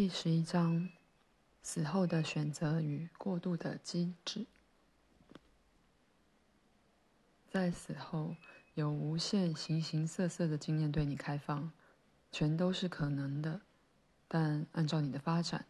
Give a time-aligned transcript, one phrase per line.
[0.00, 0.88] 第十一章：
[1.62, 4.46] 死后的选择与过渡的机制。
[7.50, 8.34] 在死后，
[8.72, 11.70] 有无限形形色色的经验对你开放，
[12.32, 13.60] 全都是可能的。
[14.26, 15.66] 但按照你的发展，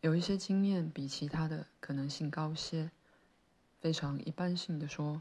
[0.00, 2.90] 有一些经验比其他的可能性高些。
[3.78, 5.20] 非常一般性的说，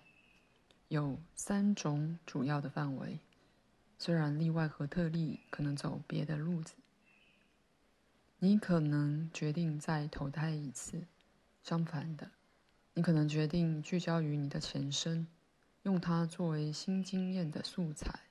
[0.87, 3.19] 有三种主要的范围，
[3.97, 6.75] 虽然例外和特例可能走别的路子。
[8.41, 11.03] 你可能决定再投胎一次，
[11.61, 12.31] 相反的，
[12.93, 15.27] 你可能决定聚焦于你的前生，
[15.83, 18.21] 用它作为新经验的素材，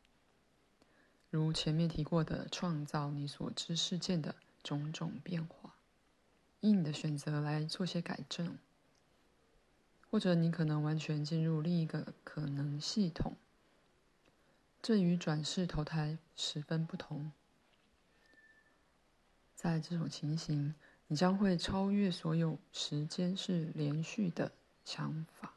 [1.28, 5.74] 如前面提过的，创造你所知事件的种种变化，
[6.60, 8.56] 以你的选择来做些改正，
[10.10, 13.36] 或者你可能完全进入另一个可能系统，
[14.80, 17.30] 这与转世投胎十分不同。
[19.58, 20.72] 在这种情形，
[21.08, 24.52] 你将会超越所有时间是连续的
[24.84, 25.52] 想法。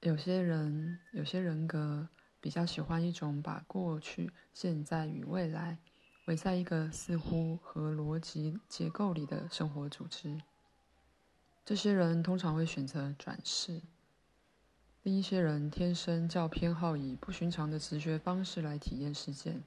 [0.00, 2.08] 有些人，有些人格
[2.40, 5.78] 比较喜欢一种把过去、现在与未来
[6.24, 10.42] 围在一个似乎和逻辑结构里的生活组织。
[11.64, 13.80] 这些人通常会选择转世。
[15.04, 19.62] 另一些人天生较偏好以不寻常的直觉方式来体验事件。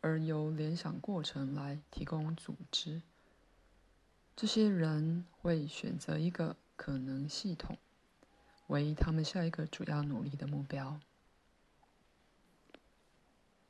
[0.00, 3.02] 而由联想过程来提供组织，
[4.36, 7.78] 这些人会选择一个可能系统
[8.68, 11.00] 为他们下一个主要努力的目标。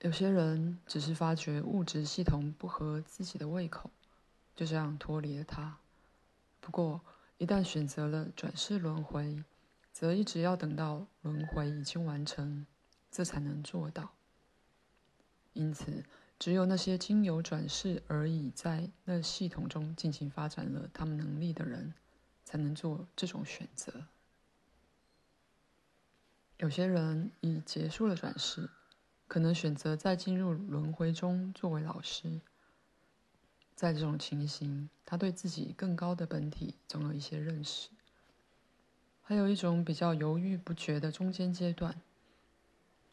[0.00, 3.90] 有些人只是发觉物质系统不合自己的胃口，
[4.54, 5.78] 就这样脱离了它。
[6.60, 7.00] 不过，
[7.38, 9.42] 一旦选择了转世轮回，
[9.92, 12.66] 则一直要等到轮回已经完成，
[13.10, 14.12] 这才能做到。
[15.56, 16.04] 因此，
[16.38, 21.94] 只有那些经由转世而已在那系统中进行发展了他们能力的人，
[22.44, 24.06] 才能做这种选择。
[26.58, 28.68] 有些人已结束了转世，
[29.26, 32.40] 可能选择再进入轮回中作为老师。
[33.74, 37.88] 在这种情形，他对自己更高的本体总有一些认识。
[39.22, 42.00] 还有一种比较犹豫不决的中间阶段，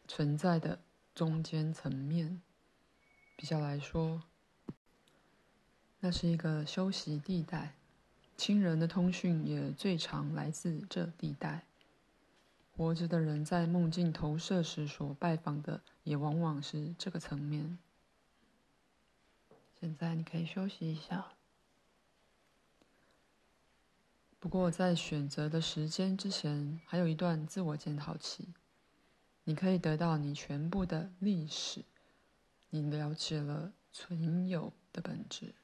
[0.06, 0.78] 存在的
[1.14, 2.42] 中间层面。
[3.36, 4.22] 比较来说，
[6.00, 7.74] 那是一个休息地带，
[8.36, 11.66] 亲人的通讯也最常来自这地带。
[12.76, 17.78] 活着的人在梦境投射时所拜访的，也往往是这个层面。
[19.80, 21.32] 现在你可以休息一下。
[24.40, 28.48] 不过，在选择的时间之前，还有一段自我检讨期，
[29.44, 31.84] 你可以得到你全部的历史。
[32.70, 35.54] 你了解了存有的本质，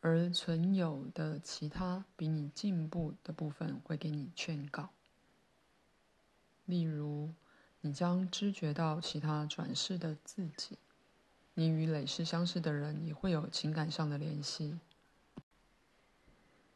[0.00, 4.90] 而存有的其他比你进步的部分会给你劝告。
[6.66, 7.34] 例如，
[7.80, 10.78] 你将知觉到其他转世的自己，
[11.54, 14.78] 你与累世相识的人也会有情感上的联系，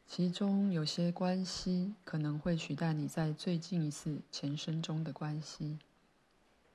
[0.05, 5.79] 其中有些关系可能会取代你在最近一次前生中的关系。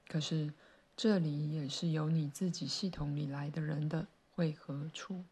[0.08, 0.52] 可是，
[0.96, 5.24] 这里也是由你自己系统里来的人的汇合处。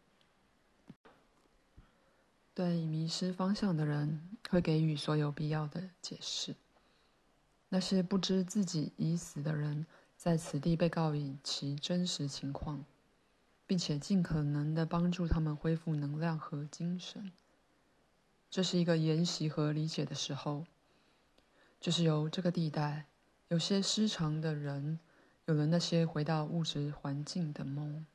[2.53, 6.55] 对迷失方向的人，会给予所有必要的解释。
[7.69, 12.85] 那些不知自己已死的人，在此地被告以其真实情况，
[13.65, 17.31] 并且尽可能的帮助他们恢复能量和精神。
[18.51, 20.65] 这是一个研习和理解的时候，
[21.79, 23.07] 就是由这个地带
[23.47, 24.99] 有些失常的人。
[25.45, 28.05] 有了那些回到物质环境的梦，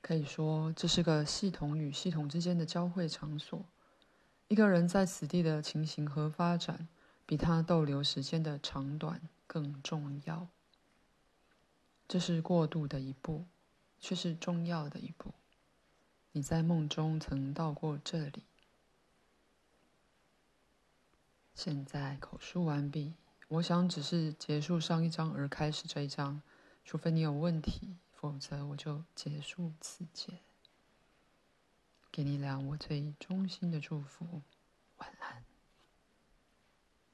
[0.00, 3.64] 可以说这是个系统与系统之间的交汇场所。
[4.46, 6.86] 一个人在此地的情形和发展，
[7.26, 10.46] 比他逗留时间的长短更重要。
[12.06, 13.44] 这是过渡的一步，
[13.98, 15.34] 却是重要的一步。
[16.30, 18.44] 你在梦中曾到过这里，
[21.56, 23.14] 现在口述完毕。
[23.54, 26.42] 我想只是结束上一章而开始这一章，
[26.84, 30.40] 除非你有问题，否则我就结束此节。
[32.10, 34.42] 给你俩我最衷心的祝福。